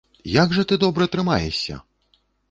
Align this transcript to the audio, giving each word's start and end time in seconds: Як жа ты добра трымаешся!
Як 0.35 0.53
жа 0.57 0.63
ты 0.71 0.79
добра 0.83 1.07
трымаешся! 1.15 1.77